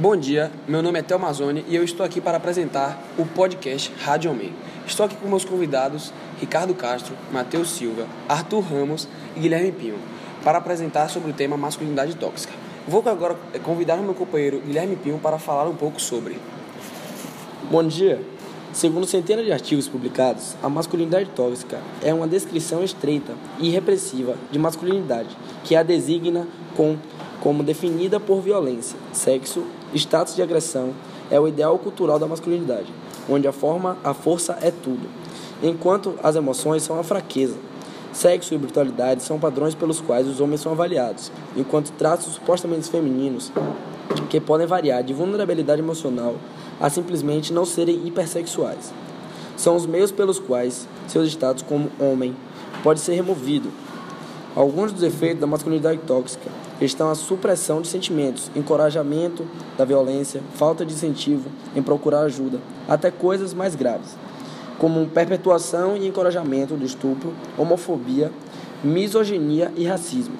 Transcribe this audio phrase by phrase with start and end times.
[0.00, 3.92] Bom dia, meu nome é Théo Mazzoni e eu estou aqui para apresentar o podcast
[3.98, 4.54] Rádio Homem.
[4.86, 9.98] Estou aqui com meus convidados Ricardo Castro, Matheus Silva, Arthur Ramos e Guilherme Pinho
[10.44, 12.54] para apresentar sobre o tema masculinidade tóxica.
[12.86, 16.38] Vou agora convidar meu companheiro Guilherme Pinho para falar um pouco sobre.
[17.68, 18.22] Bom dia!
[18.72, 24.60] Segundo centenas de artigos publicados, a masculinidade tóxica é uma descrição estreita e repressiva de
[24.60, 26.46] masculinidade que a designa
[26.76, 26.96] com,
[27.40, 30.92] como definida por violência, sexo, status de agressão,
[31.30, 32.92] é o ideal cultural da masculinidade,
[33.28, 35.08] onde a forma, a força é tudo,
[35.62, 37.56] enquanto as emoções são a fraqueza.
[38.12, 43.52] Sexo e brutalidade são padrões pelos quais os homens são avaliados, enquanto traços supostamente femininos,
[44.28, 46.36] que podem variar de vulnerabilidade emocional
[46.80, 48.92] a simplesmente não serem hipersexuais.
[49.56, 52.34] São os meios pelos quais seus status como homem
[52.82, 53.70] pode ser removido.
[54.54, 59.46] Alguns dos efeitos da masculinidade tóxica estão a supressão de sentimentos, encorajamento
[59.76, 64.16] da violência, falta de incentivo em procurar ajuda, até coisas mais graves,
[64.78, 68.30] como perpetuação e encorajamento do estupro, homofobia,
[68.82, 70.36] misoginia e racismo.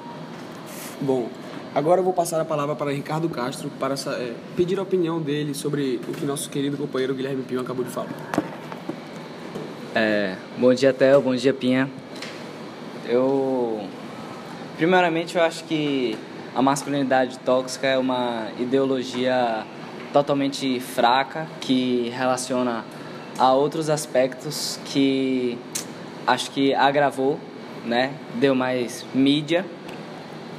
[1.00, 1.28] Bom,
[1.74, 5.54] Agora eu vou passar a palavra para Ricardo Castro para é, pedir a opinião dele
[5.54, 8.08] sobre o que nosso querido companheiro Guilherme Pinho acabou de falar.
[9.94, 11.20] É, bom dia, Theo.
[11.20, 11.88] Bom dia, Pinha.
[13.06, 13.80] Eu.
[14.76, 16.16] Primeiramente, eu acho que
[16.58, 19.64] a masculinidade tóxica é uma ideologia
[20.12, 22.84] totalmente fraca que relaciona
[23.38, 25.56] a outros aspectos que
[26.26, 27.38] acho que agravou,
[27.86, 28.12] né?
[28.40, 29.64] Deu mais mídia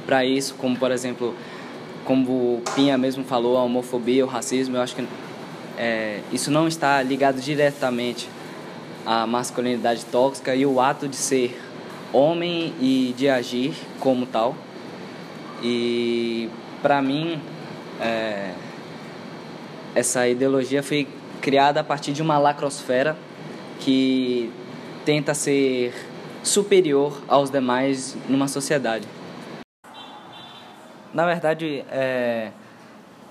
[0.06, 1.34] para isso, como por exemplo,
[2.06, 5.06] como o Pinha mesmo falou, a homofobia, o racismo, eu acho que
[5.76, 8.26] é, isso não está ligado diretamente
[9.04, 11.60] à masculinidade tóxica e o ato de ser
[12.10, 14.56] homem e de agir como tal.
[15.62, 16.48] E
[16.82, 17.40] para mim,
[18.00, 18.52] é,
[19.94, 21.06] essa ideologia foi
[21.40, 23.16] criada a partir de uma lacrosfera
[23.80, 24.52] que
[25.04, 25.94] tenta ser
[26.42, 29.06] superior aos demais numa sociedade.
[31.12, 32.50] Na verdade, é,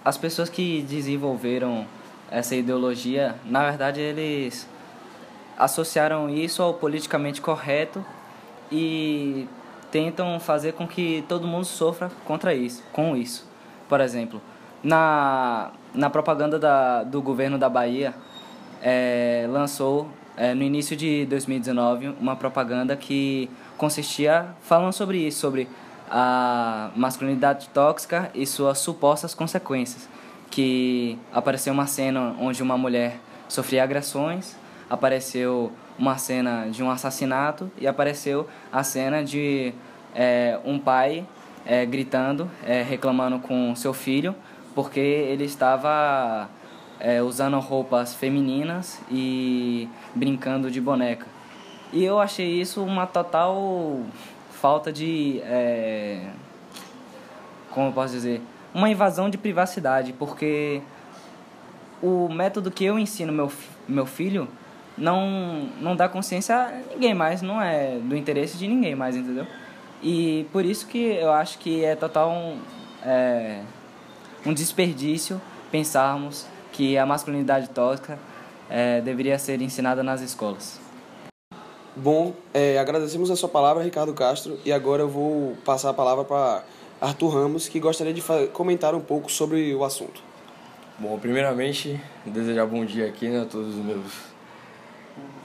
[0.03, 1.87] as pessoas que desenvolveram
[2.29, 4.67] essa ideologia, na verdade, eles
[5.57, 8.03] associaram isso ao politicamente correto
[8.71, 9.47] e
[9.91, 13.47] tentam fazer com que todo mundo sofra contra isso, com isso.
[13.87, 14.41] Por exemplo,
[14.83, 18.13] na, na propaganda da, do governo da Bahia,
[18.81, 20.07] é, lançou
[20.37, 25.67] é, no início de 2019 uma propaganda que consistia falando sobre isso, sobre
[26.09, 30.09] a masculinidade tóxica e suas supostas consequências,
[30.49, 34.55] que apareceu uma cena onde uma mulher sofria agressões,
[34.89, 39.73] apareceu uma cena de um assassinato e apareceu a cena de
[40.15, 41.27] é, um pai
[41.65, 44.33] é, gritando, é, reclamando com seu filho,
[44.73, 46.49] porque ele estava
[46.99, 51.27] é, usando roupas femininas e brincando de boneca.
[51.91, 54.01] E eu achei isso uma total
[54.51, 55.41] falta de.
[55.43, 56.29] É,
[57.71, 58.41] como eu posso dizer?
[58.73, 60.81] Uma invasão de privacidade, porque
[62.01, 63.51] o método que eu ensino meu,
[63.87, 64.47] meu filho
[64.99, 69.47] não, não dá consciência a ninguém mais, não é do interesse de ninguém mais, entendeu?
[70.01, 72.59] E por isso que eu acho que é total um,
[73.03, 73.61] é,
[74.45, 78.17] um desperdício pensarmos que a masculinidade tóxica
[78.69, 80.79] é, deveria ser ensinada nas escolas.
[81.95, 86.23] Bom, é, agradecemos a sua palavra, Ricardo Castro, e agora eu vou passar a palavra
[86.23, 86.63] para
[87.01, 88.23] Arthur Ramos, que gostaria de
[88.53, 90.21] comentar um pouco sobre o assunto.
[90.97, 94.28] Bom, primeiramente, desejar bom dia aqui né, a todos os meus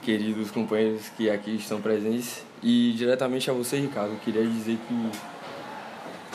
[0.05, 5.09] queridos companheiros que aqui estão presentes e diretamente a você, Ricardo, queria dizer que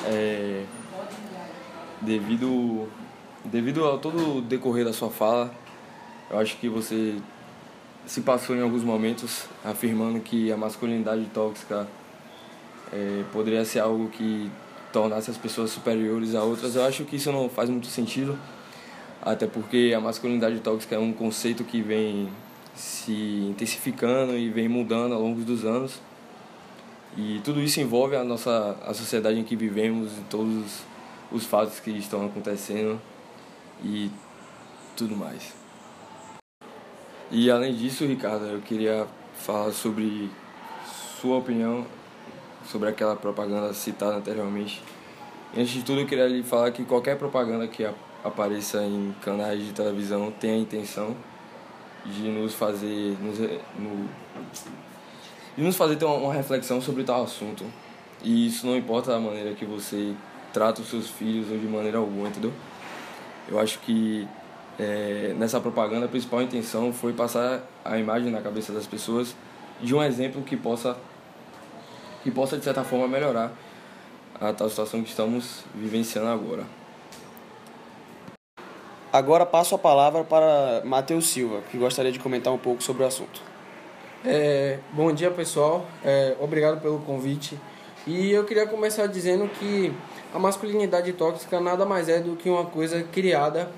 [0.06, 0.64] é,
[2.00, 2.88] devido
[3.44, 5.54] devido a todo o decorrer da sua fala,
[6.28, 7.14] eu acho que você
[8.04, 11.86] se passou em alguns momentos afirmando que a masculinidade tóxica
[12.92, 14.50] é, poderia ser algo que
[14.92, 16.74] tornasse as pessoas superiores a outras.
[16.74, 18.36] Eu acho que isso não faz muito sentido,
[19.22, 22.28] até porque a masculinidade tóxica é um conceito que vem
[22.80, 23.12] se
[23.50, 26.00] intensificando e vem mudando ao longo dos anos.
[27.16, 30.80] E tudo isso envolve a nossa a sociedade em que vivemos e todos
[31.30, 33.00] os fatos que estão acontecendo
[33.84, 34.10] e
[34.96, 35.52] tudo mais.
[37.30, 40.30] E além disso, Ricardo, eu queria falar sobre
[41.20, 41.86] sua opinião
[42.66, 44.82] sobre aquela propaganda citada anteriormente.
[45.56, 47.88] antes de tudo, eu queria lhe falar que qualquer propaganda que
[48.22, 51.16] apareça em canais de televisão tem a intenção
[52.04, 54.08] de nos fazer nos, no,
[55.56, 57.64] de nos fazer ter uma, uma reflexão sobre tal assunto.
[58.22, 60.14] E isso não importa da maneira que você
[60.52, 62.52] trata os seus filhos ou de maneira alguma, entendeu?
[63.48, 64.28] Eu acho que
[64.78, 69.34] é, nessa propaganda a principal intenção foi passar a imagem na cabeça das pessoas
[69.80, 70.96] de um exemplo que possa
[72.22, 73.52] que possa de certa forma melhorar
[74.38, 76.64] a tal situação que estamos vivenciando agora.
[79.12, 83.06] Agora passo a palavra para Matheus Silva, que gostaria de comentar um pouco sobre o
[83.06, 83.42] assunto.
[84.24, 87.58] É, bom dia pessoal, é, obrigado pelo convite.
[88.06, 89.92] E eu queria começar dizendo que
[90.32, 93.68] a masculinidade tóxica nada mais é do que uma coisa criada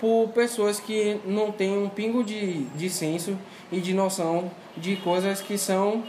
[0.00, 3.38] por pessoas que não têm um pingo de, de senso
[3.70, 6.02] e de noção de coisas que são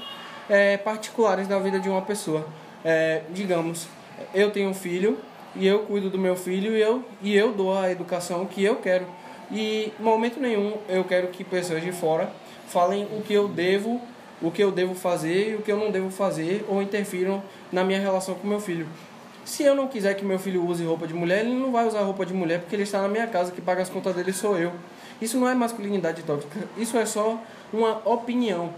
[0.49, 2.47] é, particulares da vida de uma pessoa.
[2.83, 3.87] É, digamos,
[4.33, 5.19] eu tenho um filho
[5.55, 8.75] e eu cuido do meu filho e eu, e eu dou a educação que eu
[8.77, 9.05] quero.
[9.51, 12.31] E momento nenhum eu quero que pessoas de fora
[12.67, 14.01] falem o que eu devo,
[14.41, 17.83] o que eu devo fazer e o que eu não devo fazer ou interfiram na
[17.83, 18.87] minha relação com meu filho.
[19.45, 22.01] Se eu não quiser que meu filho use roupa de mulher, ele não vai usar
[22.01, 24.57] roupa de mulher porque ele está na minha casa, que paga as contas dele sou
[24.57, 24.71] eu.
[25.21, 27.39] Isso não é masculinidade tóxica, isso é só
[27.71, 28.73] uma opinião.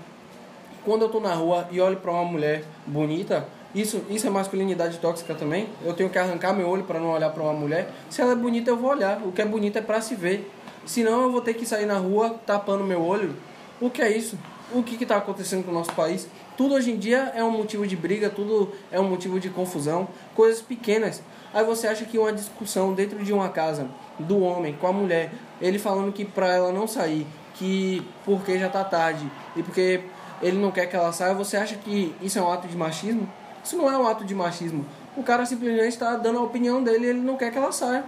[0.83, 3.47] Quando eu estou na rua e olho para uma mulher bonita,
[3.81, 5.69] isso, isso é masculinidade tóxica também?
[5.83, 7.89] Eu tenho que arrancar meu olho para não olhar para uma mulher.
[8.09, 9.21] Se ela é bonita, eu vou olhar.
[9.25, 10.49] O que é bonito é para se ver.
[10.85, 13.35] Senão eu vou ter que sair na rua tapando meu olho.
[13.79, 14.37] O que é isso?
[14.73, 16.27] O que está acontecendo com o nosso país?
[16.57, 20.07] Tudo hoje em dia é um motivo de briga, tudo é um motivo de confusão,
[20.35, 21.21] coisas pequenas.
[21.53, 23.87] Aí você acha que uma discussão dentro de uma casa
[24.17, 25.31] do homem com a mulher,
[25.61, 30.01] ele falando que para ela não sair, que porque já está tarde e porque
[30.41, 33.29] ele não quer que ela saia, você acha que isso é um ato de machismo?
[33.63, 34.85] Isso não é um ato de machismo.
[35.15, 38.03] O cara simplesmente está dando a opinião dele e ele não quer que ela saia.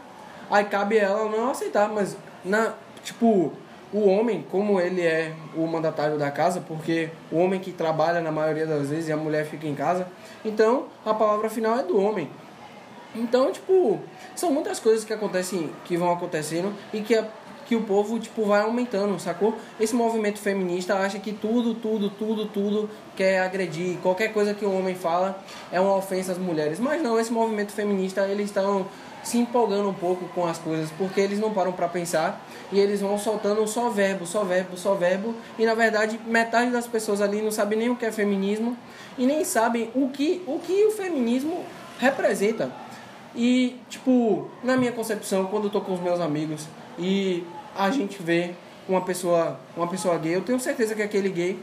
[0.49, 2.73] Aí cabe ela não aceitar, mas na
[3.03, 3.51] tipo
[3.91, 8.31] o homem, como ele é o mandatário da casa, porque o homem que trabalha na
[8.31, 10.07] maioria das vezes e a mulher fica em casa,
[10.45, 12.29] então a palavra final é do homem.
[13.15, 13.99] Então, tipo,
[14.35, 17.27] são muitas coisas que acontecem, que vão acontecendo e que a
[17.69, 19.55] que o povo tipo vai aumentando, sacou?
[19.79, 24.75] Esse movimento feminista acha que tudo, tudo, tudo, tudo quer agredir, qualquer coisa que o
[24.75, 25.39] homem fala
[25.71, 26.79] é uma ofensa às mulheres.
[26.79, 28.87] Mas não, esse movimento feminista, eles estão
[29.23, 33.01] se empolgando um pouco com as coisas, porque eles não param para pensar e eles
[33.01, 37.39] vão soltando só verbo, só verbo, só verbo, e na verdade metade das pessoas ali
[37.39, 38.75] não sabe nem o que é feminismo
[39.15, 41.63] e nem sabem o que o que o feminismo
[41.99, 42.71] representa.
[43.35, 46.67] E tipo, na minha concepção, quando eu tô com os meus amigos
[46.97, 47.43] e
[47.75, 48.51] a gente vê
[48.87, 51.59] uma pessoa, uma pessoa gay, eu tenho certeza que aquele gay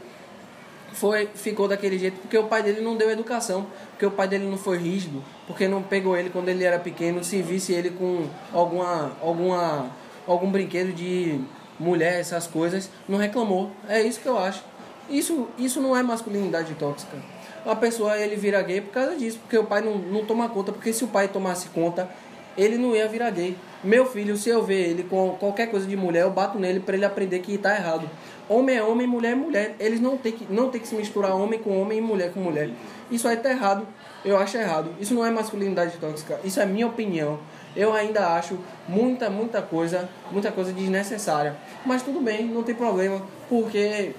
[0.93, 4.45] foi ficou daquele jeito porque o pai dele não deu educação, porque o pai dele
[4.45, 8.27] não foi rígido, porque não pegou ele quando ele era pequeno, se visse ele com
[8.53, 9.91] alguma alguma
[10.25, 11.39] algum brinquedo de
[11.79, 13.71] mulher, essas coisas, não reclamou.
[13.87, 14.63] É isso que eu acho.
[15.09, 17.17] Isso isso não é masculinidade tóxica.
[17.65, 20.71] A pessoa ele vira gay por causa disso, porque o pai não, não toma conta,
[20.71, 22.09] porque se o pai tomasse conta,
[22.57, 23.55] ele não ia virar gay.
[23.83, 26.95] Meu filho, se eu ver ele com qualquer coisa de mulher, eu bato nele para
[26.95, 28.09] ele aprender que está errado.
[28.49, 29.75] Homem é homem, mulher é mulher.
[29.79, 32.39] Eles não têm que, não tem que se misturar homem com homem e mulher com
[32.39, 32.69] mulher.
[33.11, 33.85] Isso aí tá errado.
[34.25, 34.89] Eu acho errado.
[34.99, 36.39] Isso não é masculinidade tóxica.
[36.43, 37.39] Isso é minha opinião.
[37.75, 38.57] Eu ainda acho
[38.87, 41.55] muita, muita coisa, muita coisa desnecessária.
[41.85, 44.13] Mas tudo bem, não tem problema, porque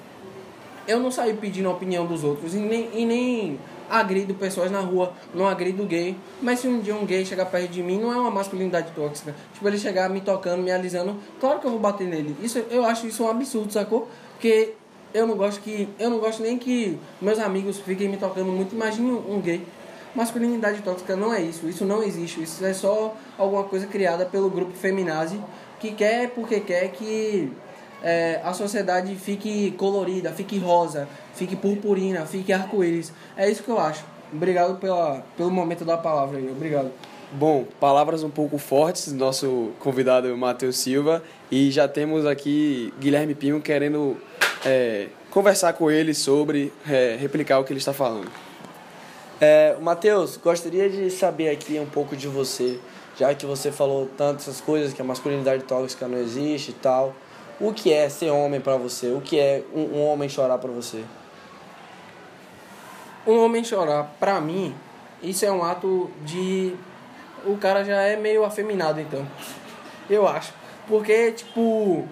[0.86, 4.80] eu não saí pedindo a opinião dos outros e nem, e nem agrido pessoas na
[4.80, 6.16] rua, não agrido gay.
[6.40, 9.34] Mas se um dia um gay chegar perto de mim, não é uma masculinidade tóxica.
[9.54, 12.36] Tipo, ele chegar me tocando, me alisando, claro que eu vou bater nele.
[12.42, 14.08] Isso, eu acho isso um absurdo, sacou?
[14.32, 14.74] Porque
[15.12, 15.88] eu não gosto que.
[15.98, 18.74] Eu não gosto nem que meus amigos fiquem me tocando muito.
[18.74, 19.64] Imagine um gay.
[20.14, 21.68] Masculinidade tóxica não é isso.
[21.68, 22.42] Isso não existe.
[22.42, 25.40] Isso é só alguma coisa criada pelo grupo feminazi
[25.78, 27.52] que quer porque quer que
[28.02, 33.12] é, a sociedade fique colorida, fique rosa, fique purpurina, fique arco-íris.
[33.36, 34.04] É isso que eu acho.
[34.32, 36.48] Obrigado pela, pelo momento da palavra aí.
[36.50, 36.90] Obrigado.
[37.32, 43.34] Bom, palavras um pouco fortes do nosso convidado Matheus Silva e já temos aqui Guilherme
[43.34, 44.16] Pinho querendo
[44.64, 48.30] é, conversar com ele sobre é, replicar o que ele está falando.
[49.40, 52.78] É, Matheus, gostaria de saber aqui um pouco de você,
[53.16, 57.14] já que você falou tantas coisas que a masculinidade tóxica não existe e tal.
[57.60, 59.08] O que é ser homem para você?
[59.08, 61.04] O que é um, um homem chorar para você?
[63.26, 64.74] Um homem chorar, para mim,
[65.22, 66.74] isso é um ato de.
[67.44, 69.26] O cara já é meio afeminado, então.
[70.08, 70.52] Eu acho.
[70.86, 72.06] Porque, tipo.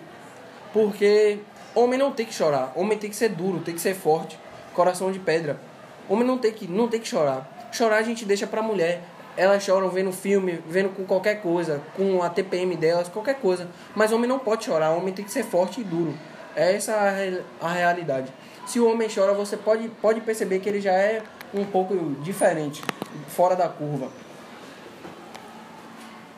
[0.73, 1.39] Porque
[1.75, 2.73] homem não tem que chorar.
[2.75, 4.39] Homem tem que ser duro, tem que ser forte.
[4.75, 5.61] Coração de pedra.
[6.09, 7.49] Homem não tem que, não tem que chorar.
[7.73, 9.03] Chorar a gente deixa pra mulher
[9.37, 13.69] elas choram vendo filme, vendo com qualquer coisa, com a TPM delas, qualquer coisa.
[13.95, 16.15] Mas homem não pode chorar, homem tem que ser forte e duro.
[16.55, 18.33] Essa é a realidade.
[18.67, 21.23] Se o homem chora, você pode, pode perceber que ele já é
[21.55, 22.83] um pouco diferente,
[23.29, 24.09] fora da curva.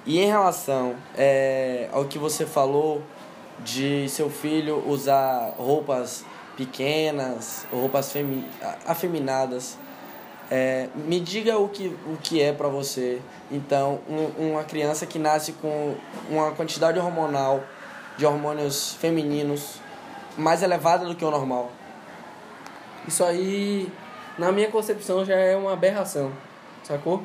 [0.04, 3.02] E em relação é, ao que você falou
[3.60, 6.24] de seu filho usar roupas
[6.56, 8.44] pequenas, roupas femi
[8.84, 9.78] afeminadas,
[10.50, 15.18] é, me diga o que, o que é para você, então, um, uma criança que
[15.18, 15.94] nasce com
[16.30, 17.62] uma quantidade hormonal
[18.16, 19.80] de hormônios femininos
[20.36, 21.70] mais elevada do que o normal.
[23.06, 23.90] Isso aí,
[24.38, 26.32] na minha concepção, já é uma aberração,
[26.82, 27.22] sacou?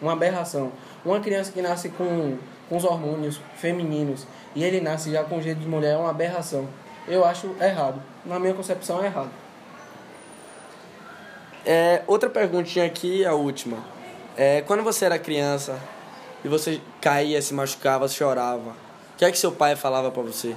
[0.00, 0.72] Uma aberração.
[1.04, 2.36] Uma criança que nasce com,
[2.68, 6.68] com os hormônios femininos e ele nasce já com jeito de mulher é uma aberração.
[7.08, 8.02] Eu acho errado.
[8.24, 9.30] Na minha concepção, é errado.
[11.68, 13.78] É, outra perguntinha aqui, a última.
[14.36, 15.76] É, quando você era criança
[16.44, 20.54] e você caía, se machucava, chorava, o que é que seu pai falava para você?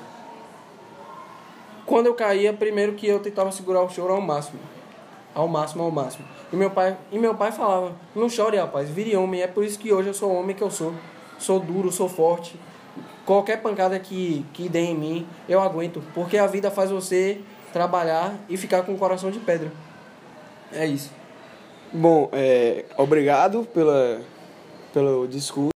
[1.83, 4.59] Quando eu caía, primeiro que eu tentava segurar o choro ao máximo.
[5.33, 6.25] Ao máximo, ao máximo.
[6.53, 9.41] E meu pai, e meu pai falava: Não chore, rapaz, vire homem.
[9.41, 10.93] É por isso que hoje eu sou o homem que eu sou.
[11.39, 12.59] Sou duro, sou forte.
[13.25, 16.03] Qualquer pancada que, que dê em mim, eu aguento.
[16.13, 17.41] Porque a vida faz você
[17.73, 19.71] trabalhar e ficar com o coração de pedra.
[20.71, 21.11] É isso.
[21.91, 24.21] Bom, é, obrigado pela,
[24.93, 25.71] pelo discurso.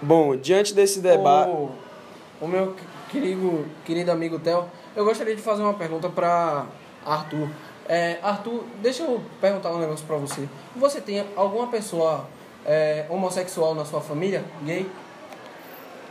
[0.00, 1.50] Bom, diante desse debate.
[1.50, 1.70] O,
[2.40, 2.76] o meu
[3.10, 6.66] querido, querido amigo Theo, eu gostaria de fazer uma pergunta para
[7.04, 7.48] Arthur.
[7.88, 10.48] É, Arthur, deixa eu perguntar um negócio para você.
[10.76, 12.28] Você tem alguma pessoa
[12.64, 14.44] é, homossexual na sua família?
[14.62, 14.88] Gay?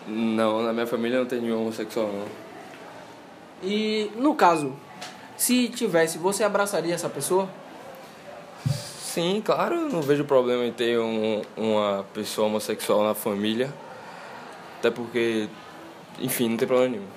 [0.07, 2.25] Não, na minha família não tem nenhum homossexual, não.
[3.61, 4.73] E no caso,
[5.37, 7.47] se tivesse, você abraçaria essa pessoa?
[9.17, 13.73] Sim, claro, não vejo problema em ter um, uma pessoa homossexual na família.
[14.77, 15.49] Até porque,
[16.19, 17.07] enfim, não tem problema nenhum.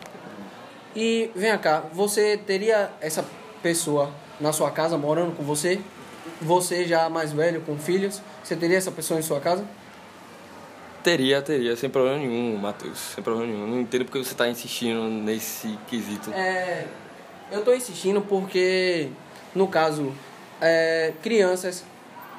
[0.97, 3.23] E vem cá, você teria essa
[3.62, 5.78] pessoa na sua casa morando com você?
[6.40, 9.62] Você já mais velho, com filhos, você teria essa pessoa em sua casa?
[11.04, 13.66] Teria, teria, sem problema nenhum, Matheus, sem problema nenhum.
[13.66, 16.33] Não entendo porque você está insistindo nesse quesito.
[16.33, 16.87] É,
[17.52, 19.11] eu estou insistindo porque,
[19.54, 20.14] no caso,
[20.61, 21.85] é, crianças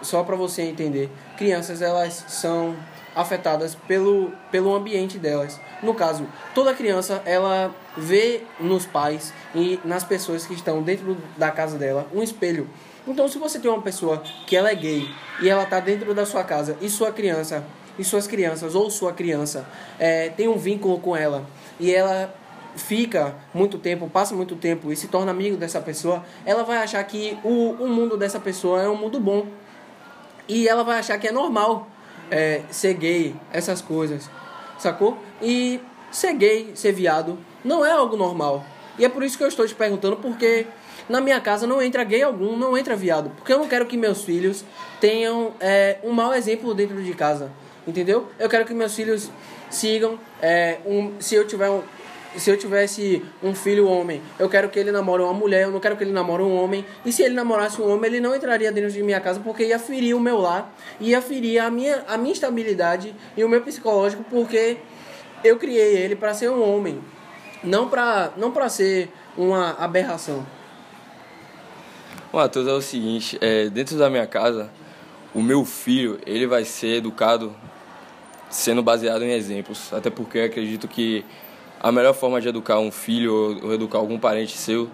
[0.02, 2.76] só para você entender, crianças elas são
[3.16, 5.60] afetadas pelo, pelo ambiente delas.
[5.84, 6.26] No caso,
[6.56, 12.08] toda criança ela vê nos pais e nas pessoas que estão dentro da casa dela
[12.14, 12.70] um espelho.
[13.08, 15.10] Então, se você tem uma pessoa que ela é gay
[15.42, 17.64] e ela está dentro da sua casa e sua criança
[17.98, 19.68] e suas crianças ou sua criança
[20.00, 21.46] é, tem um vínculo com ela
[21.80, 22.34] e ela
[22.76, 27.04] fica muito tempo, passa muito tempo e se torna amigo dessa pessoa, ela vai achar
[27.04, 29.48] que o, o mundo dessa pessoa é um mundo bom.
[30.48, 31.88] E ela vai achar que é normal
[32.30, 34.30] é, ser gay, essas coisas,
[34.78, 35.18] sacou?
[35.42, 35.80] E
[36.12, 38.64] ser gay, ser viado, não é algo normal.
[38.98, 40.68] E é por isso que eu estou te perguntando, porque
[41.08, 43.32] na minha casa não entra gay algum, não entra viado.
[43.38, 44.64] Porque eu não quero que meus filhos
[45.00, 47.52] tenham é, um mau exemplo dentro de casa.
[47.88, 48.30] Entendeu?
[48.38, 49.32] Eu quero que meus filhos
[49.70, 50.20] sigam.
[50.42, 51.82] É, um, se eu tiver um,
[52.38, 55.80] se eu tivesse um filho homem, eu quero que ele namore uma mulher, eu não
[55.80, 56.86] quero que ele namore um homem.
[57.06, 59.78] E se ele namorasse um homem, ele não entraria dentro de minha casa porque ia
[59.78, 64.24] ferir o meu lar, ia ferir a minha, a minha estabilidade e o meu psicológico,
[64.30, 64.78] porque
[65.44, 67.02] eu criei ele para ser um homem,
[67.64, 70.46] não para não para ser uma aberração.
[72.32, 74.72] Matheus, é o seguinte, é, dentro da minha casa,
[75.34, 77.54] o meu filho, ele vai ser educado
[78.50, 81.26] sendo baseado em exemplos, até porque eu acredito que
[81.82, 84.88] a melhor forma de educar um filho ou educar algum parente seu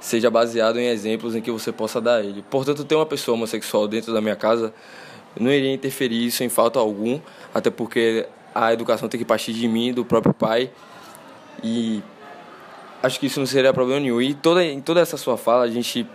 [0.00, 2.42] seja baseado em exemplos em que você possa dar a ele.
[2.48, 4.72] Portanto, ter uma pessoa homossexual dentro da minha casa
[5.38, 7.20] não iria interferir isso em falta algum,
[7.52, 10.70] até porque a educação tem que partir de mim, do próprio pai,
[11.62, 12.02] e
[13.02, 14.20] acho que isso não seria problema nenhum.
[14.20, 16.06] E toda, em toda essa sua fala, a gente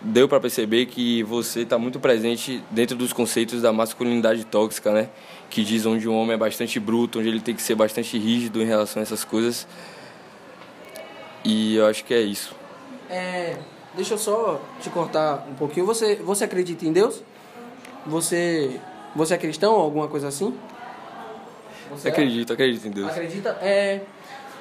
[0.00, 5.08] deu para perceber que você está muito presente dentro dos conceitos da masculinidade tóxica, né?
[5.52, 8.62] Que diz onde o homem é bastante bruto, onde ele tem que ser bastante rígido
[8.62, 9.66] em relação a essas coisas.
[11.44, 12.54] E eu acho que é isso.
[13.10, 13.58] É,
[13.94, 15.84] deixa eu só te cortar um pouquinho.
[15.84, 17.22] Você, você acredita em Deus?
[18.06, 18.80] Você,
[19.14, 20.56] você é cristão ou alguma coisa assim?
[21.90, 22.54] Você acredito, é?
[22.54, 23.10] acredito em Deus.
[23.10, 23.50] Acredita?
[23.60, 24.00] É,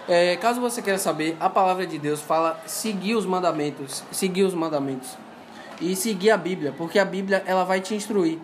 [0.09, 4.53] é, caso você queira saber, a palavra de Deus fala seguir os mandamentos, seguir os
[4.53, 5.17] mandamentos
[5.79, 8.37] e seguir a Bíblia, porque a Bíblia ela vai te instruir.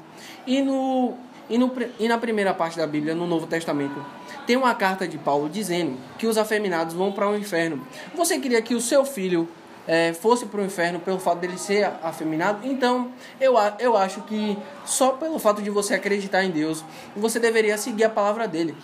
[0.46, 1.18] E, no,
[1.50, 4.04] e, no, e na primeira parte da Bíblia, no Novo Testamento,
[4.46, 7.86] tem uma carta de Paulo dizendo que os afeminados vão para o inferno.
[8.16, 9.48] Você queria que o seu filho
[9.88, 12.66] é, fosse para o inferno pelo fato dele ser afeminado?
[12.68, 16.84] Então, eu, eu acho que só pelo fato de você acreditar em Deus,
[17.16, 18.76] você deveria seguir a palavra dele.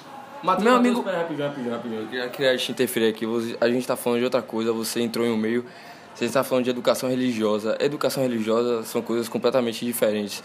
[0.42, 1.00] Matheus, meu amigo.
[1.00, 2.24] Espera, rapidinho, rapidinho, rapidinho.
[2.24, 3.26] Eu queria te interferir aqui.
[3.62, 5.66] A gente está falando de outra coisa, você entrou em um meio
[6.14, 7.76] você está falando de educação religiosa.
[7.80, 10.44] Educação religiosa são coisas completamente diferentes.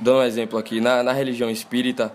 [0.00, 2.12] Dando um exemplo aqui, na, na religião espírita,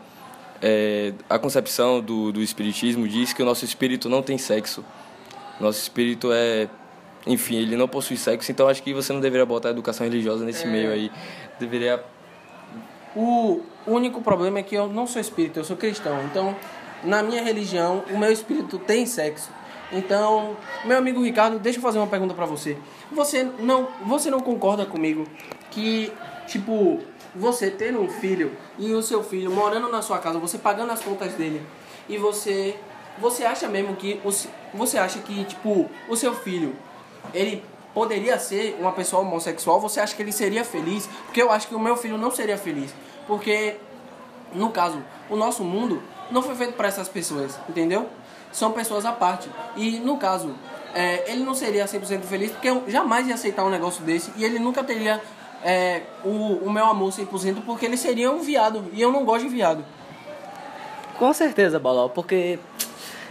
[0.62, 4.84] é, a concepção do, do espiritismo diz que o nosso espírito não tem sexo.
[5.60, 6.68] Nosso espírito é,
[7.26, 10.46] enfim, ele não possui sexo, então acho que você não deveria botar a educação religiosa
[10.46, 10.68] nesse É.
[10.68, 11.12] meio aí.
[11.60, 12.04] Deveria
[13.16, 16.24] O único problema é que eu não sou espírita, eu sou cristão.
[16.26, 16.56] Então,
[17.04, 19.50] na minha religião, o meu espírito tem sexo.
[19.92, 20.56] Então,
[20.86, 22.78] meu amigo Ricardo, deixa eu fazer uma pergunta pra você.
[23.12, 25.26] Você não, você não concorda comigo
[25.72, 26.12] que,
[26.50, 27.00] tipo,
[27.36, 31.00] você ter um filho e o seu filho morando na sua casa, você pagando as
[31.00, 31.62] contas dele,
[32.08, 32.76] e você,
[33.20, 34.20] você acha mesmo que,
[34.74, 36.76] você acha que, tipo, o seu filho,
[37.34, 37.64] ele
[37.94, 41.08] poderia ser uma pessoa homossexual, você acha que ele seria feliz?
[41.26, 42.94] Porque eu acho que o meu filho não seria feliz.
[43.28, 43.78] Porque,
[44.54, 46.02] no caso, o nosso mundo
[46.32, 48.10] não foi feito para essas pessoas, entendeu?
[48.52, 49.50] São pessoas à parte.
[49.76, 50.56] E, no caso,
[50.94, 54.44] é, ele não seria 100% feliz porque eu jamais ia aceitar um negócio desse e
[54.44, 55.22] ele nunca teria
[55.64, 58.86] é, o, o meu amor 100% porque ele seria um viado.
[58.94, 59.84] E eu não gosto de viado.
[61.18, 62.60] Com certeza, Baló, porque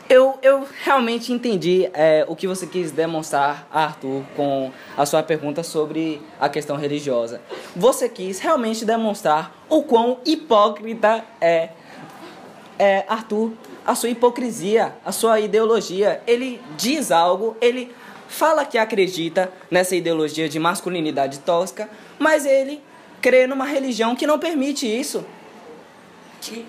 [0.09, 5.63] eu, eu realmente entendi é, o que você quis demonstrar, Arthur, com a sua pergunta
[5.63, 7.41] sobre a questão religiosa.
[7.77, 11.71] Você quis realmente demonstrar o quão hipócrita é,
[12.79, 13.53] é Arthur,
[13.87, 16.23] a sua hipocrisia, a sua ideologia.
[16.27, 17.95] Ele diz algo, ele
[18.29, 22.81] fala que acredita nessa ideologia de masculinidade tóxica, mas ele
[23.21, 25.25] crê numa religião que não permite isso.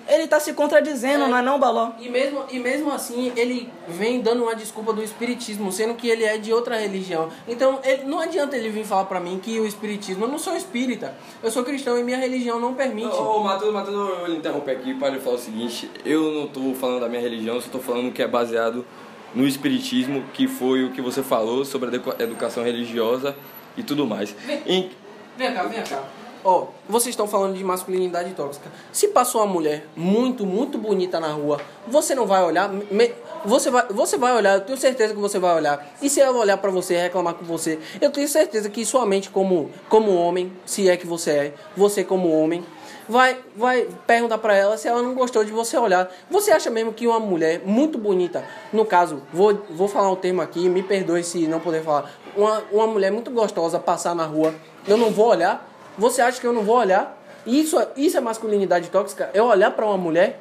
[0.08, 1.28] Ele está se contradizendo, É.
[1.28, 1.92] não é não, Baló?
[2.00, 6.24] E mesmo, e mesmo assim, ele vem dando uma desculpa do espiritismo, sendo que ele
[6.24, 7.28] é de outra religião.
[7.46, 10.24] Então, ele- não adianta ele vir falar pra mim que o espiritismo...
[10.24, 13.14] Eu não sou espírita, eu sou cristão e minha religião não permite.
[13.14, 16.44] Ô, ô Matheus, Matheus, eu lhe interromper aqui para lhe falar o seguinte: eu não
[16.46, 18.84] estou falando da minha religião, eu só estou falando que é baseado
[19.34, 23.34] no Espiritismo, que foi o que você falou sobre a educação religiosa
[23.76, 24.34] e tudo mais.
[24.66, 24.90] Em-
[25.36, 26.02] Vem cá, vem cá.
[26.42, 28.70] Ó, vocês estão falando de masculinidade tóxica.
[28.92, 32.68] Se passou uma mulher muito, muito bonita na rua, você não vai olhar.
[32.68, 33.12] me-
[33.44, 35.86] você, vai, você vai olhar, eu tenho certeza que você vai olhar.
[36.00, 39.30] E se ela olhar pra você reclamar com você, eu tenho certeza que sua mente,
[39.30, 42.64] como, como homem, se é que você é, você como homem,
[43.08, 46.10] vai, vai perguntar pra ela se ela não gostou de você olhar.
[46.30, 50.40] Você acha mesmo que uma mulher muito bonita, no caso, vou, vou falar um termo
[50.40, 54.54] aqui, me perdoe se não puder falar, uma, uma mulher muito gostosa passar na rua,
[54.86, 55.68] eu não vou olhar?
[55.98, 57.18] Você acha que eu não vou olhar?
[57.44, 59.30] Isso, isso é masculinidade tóxica?
[59.34, 60.40] Eu olhar pra uma mulher?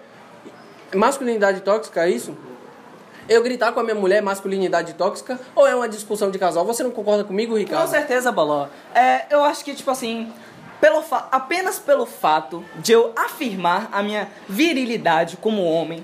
[0.93, 2.35] Masculinidade tóxica é isso?
[3.29, 5.39] Eu gritar com a minha mulher masculinidade tóxica?
[5.55, 6.65] Ou é uma discussão de casal?
[6.65, 7.87] Você não concorda comigo, Com Ricardo?
[7.87, 8.67] certeza, Baló.
[8.93, 10.33] É, eu acho que, tipo assim,
[10.81, 16.03] pelo fa- apenas pelo fato de eu afirmar a minha virilidade como homem,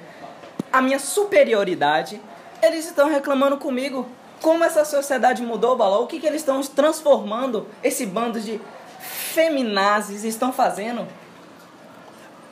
[0.72, 2.22] a minha superioridade,
[2.62, 4.08] eles estão reclamando comigo.
[4.42, 6.04] Como essa sociedade mudou, Baló?
[6.04, 8.62] O que, que eles estão transformando esse bando de
[9.00, 11.08] feminazes estão fazendo?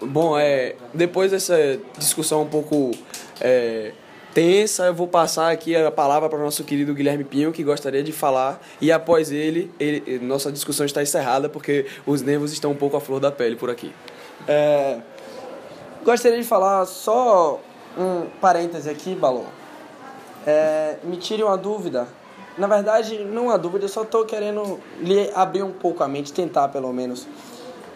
[0.01, 1.55] Bom, é, depois dessa
[1.97, 2.91] discussão um pouco
[3.39, 3.93] é,
[4.33, 8.03] tensa, eu vou passar aqui a palavra para o nosso querido Guilherme Pinho, que gostaria
[8.03, 12.75] de falar, e após ele, ele, nossa discussão está encerrada, porque os nervos estão um
[12.75, 13.93] pouco à flor da pele por aqui.
[14.47, 14.99] É,
[16.03, 17.59] gostaria de falar só
[17.97, 19.45] um parêntese aqui, Balon.
[20.45, 22.07] É, me tire uma dúvida.
[22.57, 26.33] Na verdade, não uma dúvida, eu só estou querendo lhe abrir um pouco a mente,
[26.33, 27.27] tentar pelo menos.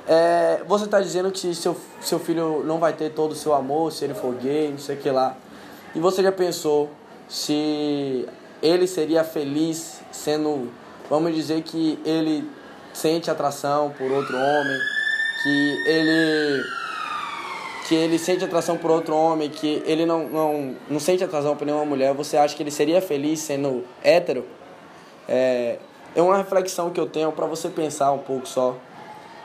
[0.07, 3.91] É, você está dizendo que seu, seu filho não vai ter todo o seu amor
[3.91, 5.35] se ele for gay, não sei o que lá.
[5.95, 6.89] E você já pensou
[7.27, 8.27] se
[8.61, 10.71] ele seria feliz sendo,
[11.09, 12.49] vamos dizer que ele
[12.93, 14.79] sente atração por outro homem,
[15.43, 16.63] que ele
[17.87, 21.63] que ele sente atração por outro homem, que ele não, não, não sente atração por
[21.63, 24.45] nenhuma mulher, você acha que ele seria feliz sendo hétero?
[25.25, 25.79] É,
[26.13, 28.75] é uma reflexão que eu tenho para você pensar um pouco só.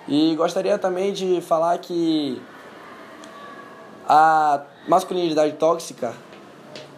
[0.09, 2.43] E gostaria também de falar que
[4.09, 6.13] a masculinidade tóxica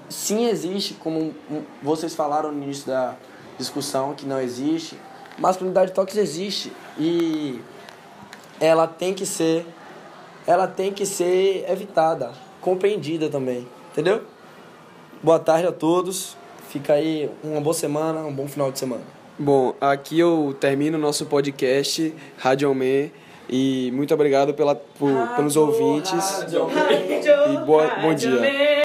[0.08, 1.34] sim existe, como
[1.82, 3.16] vocês falaram no início da
[3.58, 4.98] discussão que não existe.
[5.38, 7.60] Masculinidade tóxica existe e
[8.60, 9.66] ela tem que ser
[10.46, 14.22] ela tem que ser evitada, compreendida também, entendeu?
[15.22, 16.36] Boa tarde a todos.
[16.68, 19.02] Fica aí uma boa semana, um bom final de semana.
[19.38, 23.10] Bom, aqui eu termino o nosso podcast Rádio Man
[23.48, 28.74] e muito obrigado pela, por, pelos ouvintes e boa, bom dia.